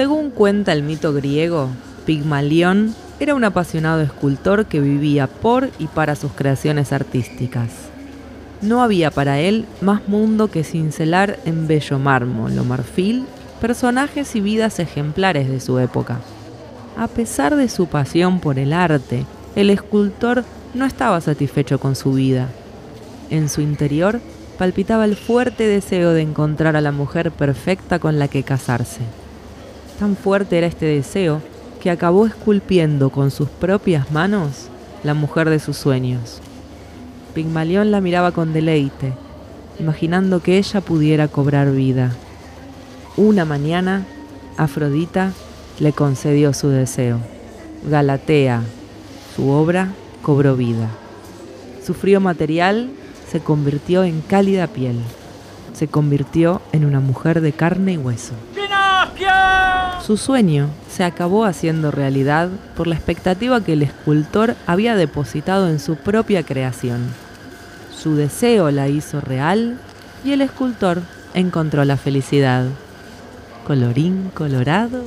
[0.00, 1.68] Según cuenta el mito griego,
[2.06, 7.68] Pigmalión era un apasionado escultor que vivía por y para sus creaciones artísticas.
[8.62, 13.26] No había para él más mundo que cincelar en bello mármol o marfil
[13.60, 16.20] personajes y vidas ejemplares de su época.
[16.96, 22.14] A pesar de su pasión por el arte, el escultor no estaba satisfecho con su
[22.14, 22.48] vida.
[23.28, 24.18] En su interior
[24.56, 29.02] palpitaba el fuerte deseo de encontrar a la mujer perfecta con la que casarse.
[30.00, 31.42] Tan fuerte era este deseo
[31.82, 34.68] que acabó esculpiendo con sus propias manos
[35.04, 36.40] la mujer de sus sueños.
[37.34, 39.12] Pigmalión la miraba con deleite,
[39.78, 42.12] imaginando que ella pudiera cobrar vida.
[43.18, 44.06] Una mañana,
[44.56, 45.32] Afrodita
[45.78, 47.18] le concedió su deseo.
[47.86, 48.62] Galatea,
[49.36, 49.90] su obra,
[50.22, 50.88] cobró vida.
[51.84, 52.88] Su frío material
[53.30, 54.98] se convirtió en cálida piel.
[55.74, 58.32] Se convirtió en una mujer de carne y hueso.
[60.10, 65.78] Su sueño se acabó haciendo realidad por la expectativa que el escultor había depositado en
[65.78, 67.06] su propia creación.
[67.96, 69.78] Su deseo la hizo real
[70.24, 71.02] y el escultor
[71.34, 72.64] encontró la felicidad.
[73.66, 75.04] Colorín colorado.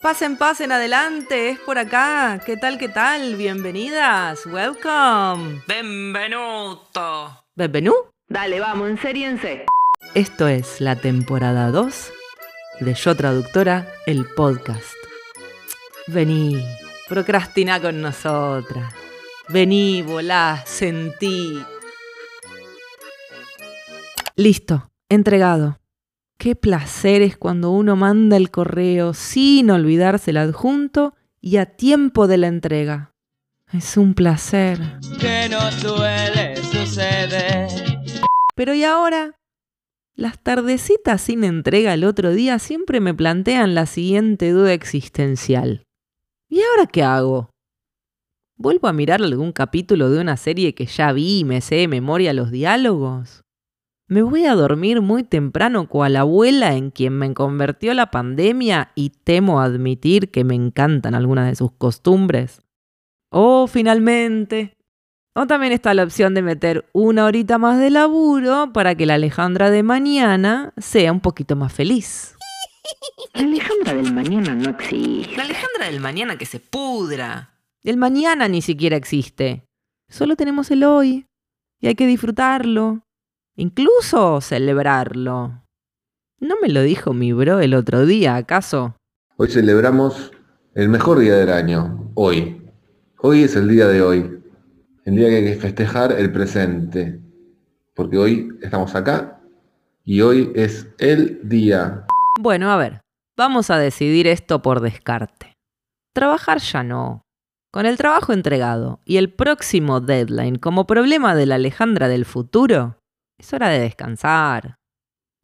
[0.00, 2.40] Pasen, pasen adelante, es por acá.
[2.46, 3.34] ¿Qué tal, qué tal?
[3.36, 5.62] Bienvenidas, welcome.
[5.66, 7.42] Benvenuto.
[7.56, 7.94] ¿Benvenú?
[8.28, 9.66] Dale, vamos, enseriense.
[10.14, 12.12] Esto es la temporada 2
[12.80, 14.94] de Yo Traductora, el podcast.
[16.06, 16.62] Vení,
[17.08, 18.92] procrastina con nosotras.
[19.48, 21.58] Vení, volá, sentí.
[24.36, 25.80] Listo, entregado.
[26.38, 32.26] Qué placer es cuando uno manda el correo sin olvidarse el adjunto y a tiempo
[32.26, 33.14] de la entrega.
[33.72, 34.78] Es un placer.
[35.18, 37.68] Que no suele suceder.
[38.54, 39.32] Pero ¿y ahora?
[40.18, 45.84] Las tardecitas sin entrega el otro día siempre me plantean la siguiente duda existencial.
[46.48, 47.50] ¿Y ahora qué hago?
[48.56, 51.88] ¿Vuelvo a mirar algún capítulo de una serie que ya vi y me sé de
[51.88, 53.42] memoria los diálogos?
[54.08, 59.10] ¿Me voy a dormir muy temprano cual abuela en quien me convirtió la pandemia y
[59.10, 62.62] temo admitir que me encantan algunas de sus costumbres?
[63.30, 64.75] O finalmente,
[65.36, 69.14] o también está la opción de meter una horita más de laburo para que la
[69.14, 72.34] Alejandra de mañana sea un poquito más feliz.
[73.34, 75.36] La Alejandra del mañana no existe.
[75.36, 77.50] La Alejandra del mañana que se pudra.
[77.84, 79.66] El mañana ni siquiera existe.
[80.08, 81.26] Solo tenemos el hoy.
[81.80, 83.02] Y hay que disfrutarlo.
[83.56, 85.64] Incluso celebrarlo.
[86.40, 88.96] ¿No me lo dijo mi bro el otro día, acaso?
[89.36, 90.32] Hoy celebramos
[90.74, 92.62] el mejor día del año, hoy.
[93.18, 94.35] Hoy es el día de hoy.
[95.06, 97.20] El día que hay que festejar el presente.
[97.94, 99.40] Porque hoy estamos acá
[100.04, 102.04] y hoy es el día.
[102.40, 103.02] Bueno, a ver,
[103.38, 105.54] vamos a decidir esto por descarte.
[106.12, 107.22] Trabajar ya no.
[107.72, 112.98] Con el trabajo entregado y el próximo deadline como problema de la Alejandra del futuro,
[113.38, 114.74] es hora de descansar.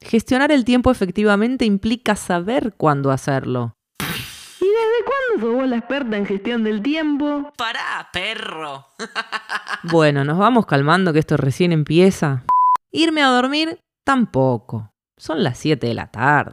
[0.00, 3.74] Gestionar el tiempo efectivamente implica saber cuándo hacerlo.
[5.32, 7.52] ¿Y desde cuándo sos vos la experta en gestión del tiempo?
[7.56, 8.86] Pará, perro.
[9.84, 12.44] Bueno, nos vamos calmando que esto recién empieza.
[12.92, 14.92] Irme a dormir tampoco.
[15.16, 16.52] Son las 7 de la tarde.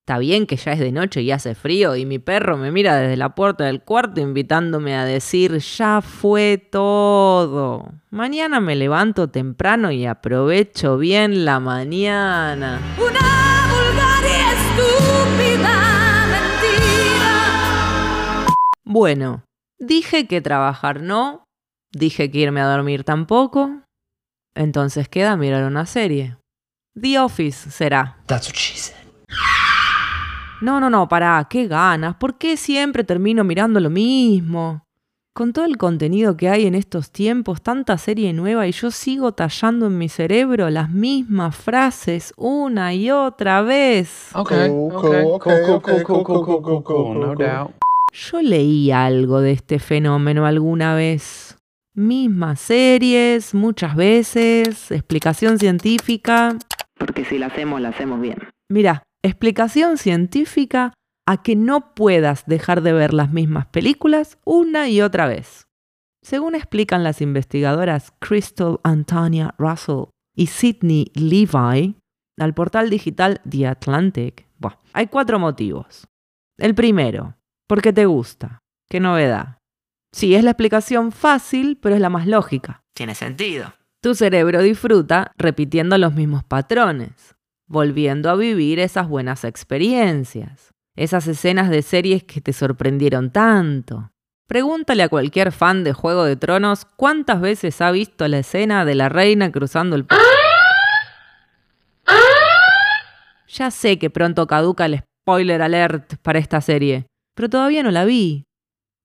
[0.00, 2.96] Está bien que ya es de noche y hace frío y mi perro me mira
[2.96, 7.92] desde la puerta del cuarto invitándome a decir ya fue todo.
[8.10, 12.80] Mañana me levanto temprano y aprovecho bien la mañana.
[12.98, 15.83] Una vulgar y estúpida
[18.94, 19.42] Bueno,
[19.80, 21.48] dije que trabajar no,
[21.90, 23.82] dije que irme a dormir tampoco.
[24.54, 26.36] Entonces queda mirar una serie.
[26.94, 28.18] The Office será.
[28.26, 28.94] That's what she said.
[30.60, 32.14] No, no, no, pará, qué ganas.
[32.14, 34.84] ¿Por qué siempre termino mirando lo mismo?
[35.34, 39.32] Con todo el contenido que hay en estos tiempos, tanta serie nueva y yo sigo
[39.32, 44.30] tallando en mi cerebro las mismas frases una y otra vez.
[44.36, 44.70] Okay.
[44.70, 45.24] Okay.
[45.24, 47.18] Cool, cool, cool, cool, cool, cool, cool, cool.
[47.18, 47.83] No doubt.
[48.14, 51.58] Yo leí algo de este fenómeno alguna vez.
[51.94, 56.56] Mismas series, muchas veces, explicación científica.
[56.96, 58.38] Porque si la hacemos, la hacemos bien.
[58.70, 60.92] Mira, explicación científica
[61.26, 65.66] a que no puedas dejar de ver las mismas películas una y otra vez.
[66.22, 70.04] Según explican las investigadoras Crystal Antonia Russell
[70.36, 71.96] y Sidney Levi
[72.38, 74.46] al portal digital The Atlantic,
[74.92, 76.06] hay cuatro motivos.
[76.56, 77.34] El primero,
[77.74, 78.60] porque te gusta.
[78.88, 79.58] Qué novedad.
[80.12, 82.84] Sí, es la explicación fácil, pero es la más lógica.
[82.94, 83.74] Tiene sentido.
[84.00, 87.34] Tu cerebro disfruta repitiendo los mismos patrones,
[87.66, 90.70] volviendo a vivir esas buenas experiencias.
[90.94, 94.12] Esas escenas de series que te sorprendieron tanto.
[94.46, 98.94] Pregúntale a cualquier fan de Juego de Tronos cuántas veces ha visto la escena de
[98.94, 100.06] la reina cruzando el...
[103.48, 108.04] Ya sé que pronto caduca el spoiler alert para esta serie, pero todavía no la
[108.04, 108.46] vi.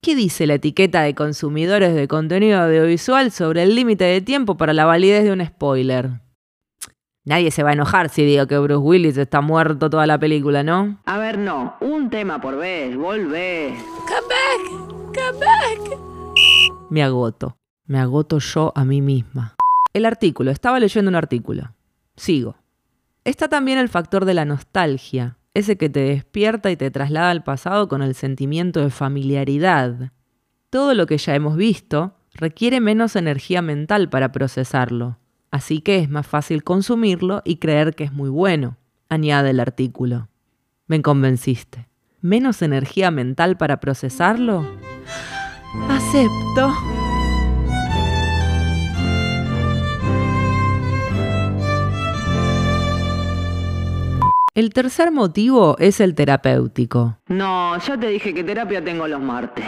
[0.01, 4.73] ¿Qué dice la etiqueta de consumidores de contenido audiovisual sobre el límite de tiempo para
[4.73, 6.21] la validez de un spoiler?
[7.25, 10.63] Nadie se va a enojar si digo que Bruce Willis está muerto toda la película,
[10.63, 10.99] ¿no?
[11.05, 11.75] A ver, no.
[11.81, 12.95] Un tema por vez.
[12.95, 13.75] Volvé.
[16.89, 17.57] Me agoto.
[17.85, 19.55] Me agoto yo a mí misma.
[19.93, 20.49] El artículo.
[20.49, 21.75] Estaba leyendo un artículo.
[22.15, 22.55] Sigo.
[23.25, 27.43] Está también el factor de la nostalgia, ese que te despierta y te traslada al
[27.43, 30.11] pasado con el sentimiento de familiaridad.
[30.69, 35.17] Todo lo que ya hemos visto requiere menos energía mental para procesarlo,
[35.51, 38.77] así que es más fácil consumirlo y creer que es muy bueno,
[39.09, 40.29] añade el artículo.
[40.87, 41.89] Me convenciste.
[42.21, 44.65] ¿Menos energía mental para procesarlo?
[45.87, 46.98] Acepto.
[54.59, 57.17] El tercer motivo es el terapéutico.
[57.29, 59.63] No, ya te dije que terapia tengo los martes.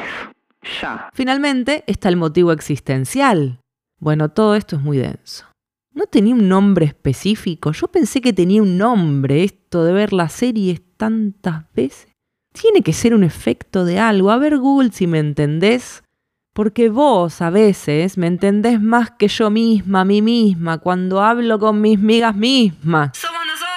[0.82, 1.10] Ya.
[1.14, 3.62] Finalmente está el motivo existencial.
[4.00, 5.46] Bueno, todo esto es muy denso.
[5.94, 7.72] ¿No tenía un nombre específico?
[7.72, 12.10] Yo pensé que tenía un nombre esto de ver las series tantas veces.
[12.52, 14.30] Tiene que ser un efecto de algo.
[14.30, 16.04] A ver Google si me entendés.
[16.52, 21.60] Porque vos a veces me entendés más que yo misma, a mí misma, cuando hablo
[21.60, 23.18] con mis migas mismas.
[23.18, 23.72] ¡Somos nosotras!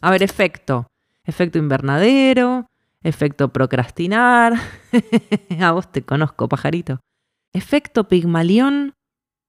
[0.00, 0.86] A ver, efecto.
[1.24, 2.66] Efecto invernadero,
[3.02, 4.54] efecto procrastinar.
[5.60, 7.00] A vos te conozco, pajarito.
[7.52, 8.94] Efecto pigmalión,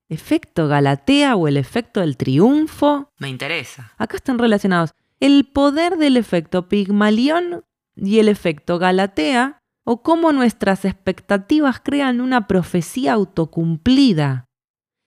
[0.08, 3.10] efecto galatea o el efecto del triunfo.
[3.18, 3.92] Me interesa.
[3.96, 4.90] Acá están relacionados
[5.20, 7.64] el poder del efecto pigmalión
[7.96, 14.44] y el efecto galatea, o cómo nuestras expectativas crean una profecía autocumplida.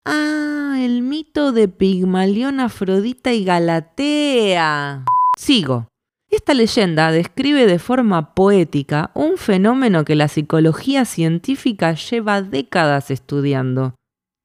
[0.05, 5.05] Ah, el mito de Pigmalión, Afrodita y Galatea.
[5.41, 5.87] Sigo.
[6.29, 13.95] Esta leyenda describe de forma poética un fenómeno que la psicología científica lleva décadas estudiando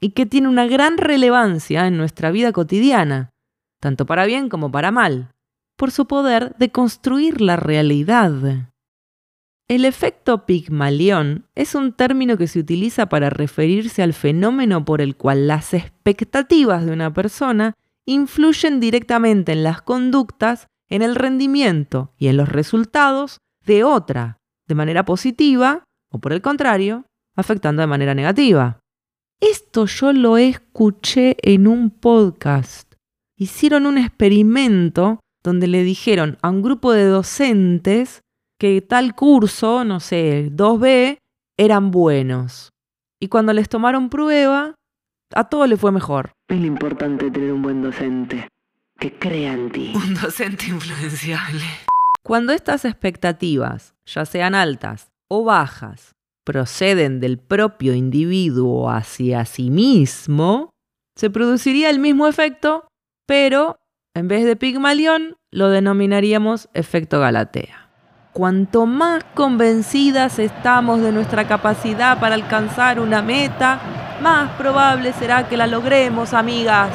[0.00, 3.28] y que tiene una gran relevancia en nuestra vida cotidiana,
[3.78, 5.34] tanto para bien como para mal,
[5.76, 8.72] por su poder de construir la realidad.
[9.68, 15.14] El efecto Pigmalión es un término que se utiliza para referirse al fenómeno por el
[15.14, 17.74] cual las expectativas de una persona
[18.06, 24.74] influyen directamente en las conductas, en el rendimiento y en los resultados de otra, de
[24.74, 27.04] manera positiva o por el contrario,
[27.34, 28.78] afectando de manera negativa.
[29.40, 32.94] Esto yo lo escuché en un podcast.
[33.36, 38.22] Hicieron un experimento donde le dijeron a un grupo de docentes
[38.58, 41.18] que tal curso, no sé, 2B,
[41.58, 42.70] eran buenos.
[43.20, 44.74] Y cuando les tomaron prueba,
[45.34, 46.32] a todos les fue mejor.
[46.48, 48.48] Es lo importante tener un buen docente.
[48.98, 49.92] Que crea en ti.
[49.94, 51.64] Un docente influenciable.
[52.22, 56.14] Cuando estas expectativas, ya sean altas o bajas,
[56.44, 60.70] proceden del propio individuo hacia sí mismo,
[61.14, 62.88] se produciría el mismo efecto,
[63.26, 63.78] pero
[64.14, 67.90] en vez de Pigmalión lo denominaríamos efecto Galatea.
[68.32, 73.80] Cuanto más convencidas estamos de nuestra capacidad para alcanzar una meta,
[74.22, 76.90] más probable será que la logremos, amigas.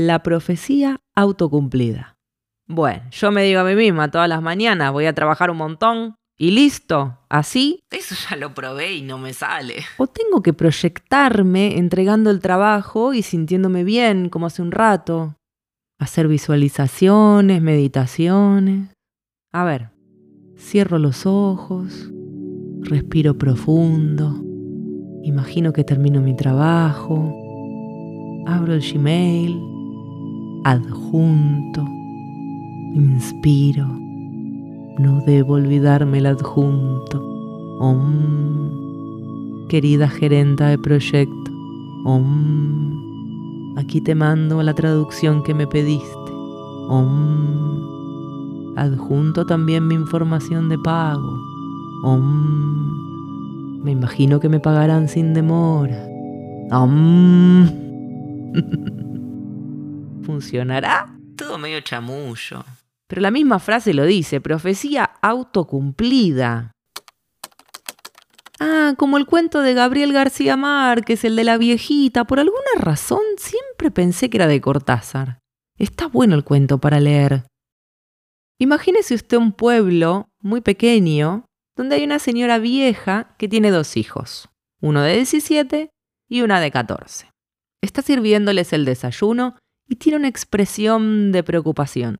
[0.00, 2.18] La profecía autocumplida.
[2.68, 6.14] Bueno, yo me digo a mí misma todas las mañanas, voy a trabajar un montón
[6.38, 7.80] y listo, así.
[7.90, 9.74] Eso ya lo probé y no me sale.
[9.96, 15.34] O tengo que proyectarme entregando el trabajo y sintiéndome bien, como hace un rato.
[15.98, 18.90] Hacer visualizaciones, meditaciones.
[19.52, 19.90] A ver,
[20.56, 22.08] cierro los ojos,
[22.82, 24.44] respiro profundo,
[25.24, 27.34] imagino que termino mi trabajo,
[28.46, 29.77] abro el Gmail,
[30.70, 31.82] adjunto,
[32.94, 33.86] inspiro.
[34.98, 37.22] No debo olvidarme el adjunto.
[37.80, 41.50] Om, querida gerenta de proyecto.
[42.04, 43.76] Om.
[43.78, 46.32] Aquí te mando la traducción que me pediste.
[46.90, 47.78] Om.
[48.76, 51.38] Adjunto también mi información de pago.
[52.04, 53.82] Om.
[53.84, 56.06] Me imagino que me pagarán sin demora.
[56.70, 57.68] Om.
[60.28, 61.08] ¿Funcionará?
[61.38, 62.62] Todo medio chamullo.
[63.06, 66.72] Pero la misma frase lo dice, profecía autocumplida.
[68.60, 72.24] Ah, Ah, como el cuento de Gabriel García Márquez, el de la viejita.
[72.24, 75.40] Por alguna razón siempre pensé que era de Cortázar.
[75.76, 77.44] Está bueno el cuento para leer.
[78.58, 81.44] Imagínese usted un pueblo muy pequeño
[81.76, 84.48] donde hay una señora vieja que tiene dos hijos,
[84.80, 85.90] uno de 17
[86.30, 87.30] y una de 14.
[87.82, 89.56] Está sirviéndoles el desayuno
[89.88, 92.18] y tiene una expresión de preocupación.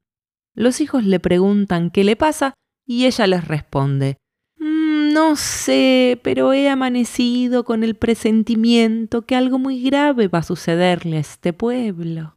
[0.55, 2.55] Los hijos le preguntan qué le pasa
[2.87, 4.17] y ella les responde,
[4.59, 10.43] "Mm, no sé, pero he amanecido con el presentimiento que algo muy grave va a
[10.43, 12.37] sucederle a este pueblo.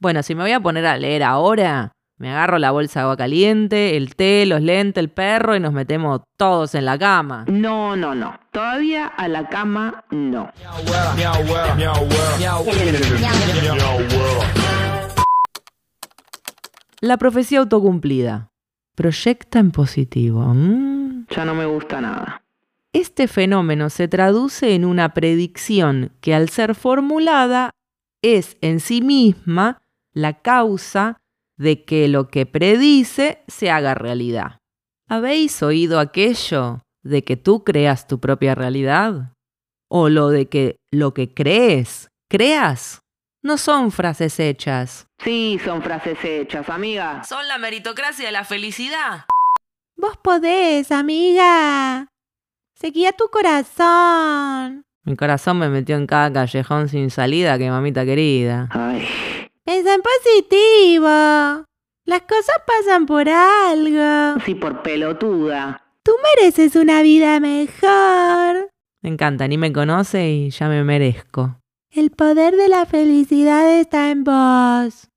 [0.00, 3.16] Bueno, si me voy a poner a leer ahora, me agarro la bolsa de agua
[3.16, 7.44] caliente, el té, los lentes, el perro y nos metemos todos en la cama.
[7.48, 8.38] No, no, no.
[8.52, 10.50] Todavía a la cama no.
[17.00, 18.50] La profecía autocumplida.
[18.96, 20.42] Proyecta en positivo.
[20.52, 21.26] Mm.
[21.30, 22.42] Ya no me gusta nada.
[22.92, 27.70] Este fenómeno se traduce en una predicción que al ser formulada
[28.22, 29.80] es en sí misma
[30.12, 31.20] la causa
[31.56, 34.58] de que lo que predice se haga realidad.
[35.08, 39.34] ¿Habéis oído aquello de que tú creas tu propia realidad?
[39.88, 43.02] ¿O lo de que lo que crees, creas?
[43.42, 45.06] No son frases hechas.
[45.18, 47.22] Sí, son frases hechas, amiga.
[47.24, 49.26] Son la meritocracia de la felicidad.
[49.96, 52.08] Vos podés, amiga.
[52.74, 54.84] Seguía tu corazón.
[55.04, 58.68] Mi corazón me metió en cada callejón sin salida que mamita querida.
[58.70, 59.06] Ay,
[59.64, 61.64] Pensa en positivo.
[62.04, 64.40] Las cosas pasan por algo.
[64.44, 65.82] sí, por pelotuda.
[66.02, 68.70] Tú mereces una vida mejor.
[69.02, 71.56] Me encanta, ni me conoce y ya me merezco.
[71.98, 75.08] El poder de la felicidad está en vos.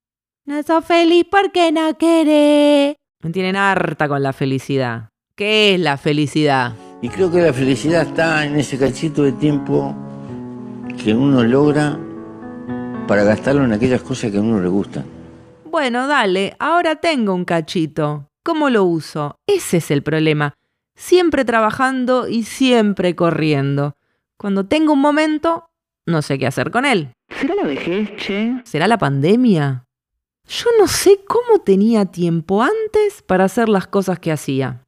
[0.46, 2.96] No sos feliz porque no querés.
[3.22, 5.10] Me tienen harta con la felicidad.
[5.36, 6.74] ¿Qué es la felicidad?
[7.04, 9.96] Y creo que la felicidad está en ese cachito de tiempo
[11.04, 12.00] que uno logra
[13.08, 15.06] para gastarlo en aquellas cosas que a uno le gustan.
[15.66, 18.28] Bueno, dale, ahora tengo un cachito.
[18.44, 19.36] ¿Cómo lo uso?
[19.46, 20.56] Ese es el problema.
[20.96, 23.98] Siempre trabajando y siempre corriendo.
[24.36, 25.68] Cuando tengo un momento,
[26.06, 27.12] no sé qué hacer con él.
[27.30, 28.62] ¿Será la vejez, che?
[28.66, 29.86] ¿Será la pandemia?
[30.48, 34.84] Yo no sé cómo tenía tiempo antes para hacer las cosas que hacía.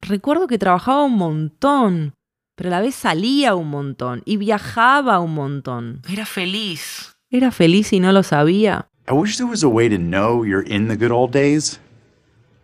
[0.00, 2.14] Recuerdo que trabajaba un montón,
[2.56, 6.02] pero a la vez salía un montón y viajaba un montón.
[6.10, 7.12] Era feliz.
[7.30, 8.88] ¿Era feliz y no lo sabía?
[9.08, 11.80] I wish there was a way to know you're in the good old days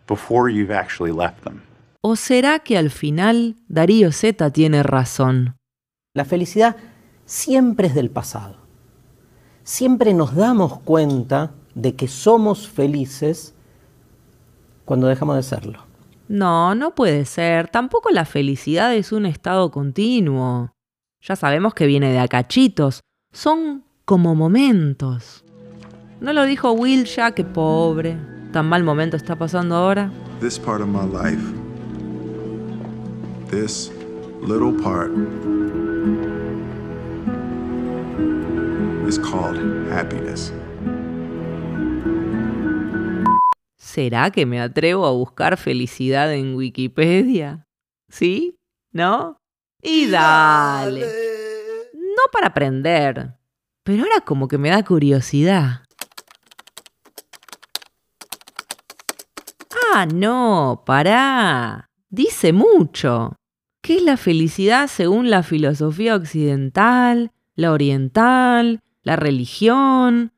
[0.07, 1.61] before you've actually left them.
[2.01, 5.57] ¿O será que al final Darío Z tiene razón?
[6.13, 6.75] La felicidad
[7.27, 8.55] siempre es del pasado.
[9.63, 13.53] Siempre nos damos cuenta de que somos felices
[14.85, 15.85] cuando dejamos de serlo.
[16.27, 17.67] No, no puede ser.
[17.67, 20.73] Tampoco la felicidad es un estado continuo.
[21.21, 23.01] Ya sabemos que viene de acachitos.
[23.31, 25.45] Son como momentos.
[26.19, 27.31] ¿No lo dijo Will ya?
[27.33, 28.17] Qué pobre.
[28.51, 30.11] ¿Tan mal momento está pasando ahora?
[30.39, 31.41] this part of my life,
[33.49, 33.89] this
[34.41, 35.11] little part,
[39.07, 39.57] is called
[39.91, 40.53] happiness.
[43.77, 47.65] ¿Será que me atrevo a buscar felicidad en Wikipedia?
[48.09, 48.59] ¿Sí?
[48.91, 49.37] ¿No?
[49.81, 51.05] Y dale.
[51.93, 53.35] No para aprender,
[53.83, 55.83] pero ahora como que me da curiosidad.
[59.93, 61.89] Ah, no, pará.
[62.09, 63.37] Dice mucho.
[63.81, 70.33] ¿Qué es la felicidad según la filosofía occidental, la oriental, la religión,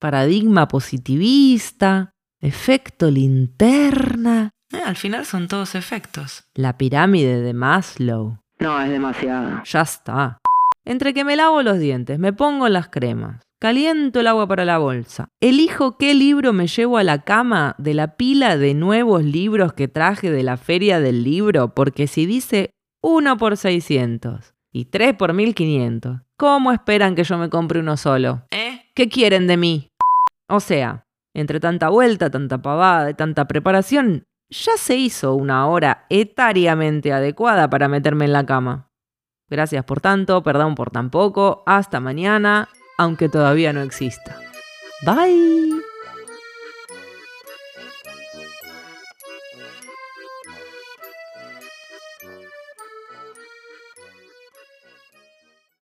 [0.00, 6.44] paradigma positivista, efecto linterna, Eh, al final son todos efectos.
[6.54, 8.38] la pirámide de Maslow?
[8.58, 9.62] No, es demasiado.
[9.64, 10.38] Ya está.
[10.86, 14.78] Entre que me lavo los dientes, me pongo las cremas, caliento el agua para la
[14.78, 19.74] bolsa, elijo qué libro me llevo a la cama de la pila de nuevos libros
[19.74, 22.70] que traje de la feria del libro, porque si dice
[23.02, 28.42] 1 por 600 y 3 por 1500, ¿cómo esperan que yo me compre uno solo?
[28.50, 28.82] ¿Eh?
[28.92, 29.92] ¿Qué quieren de mí?
[30.48, 36.06] O sea, entre tanta vuelta, tanta pavada y tanta preparación, ya se hizo una hora
[36.10, 38.90] etariamente adecuada para meterme en la cama.
[39.48, 44.40] Gracias por tanto, perdón por tan poco, hasta mañana, aunque todavía no exista.
[45.06, 45.83] Bye.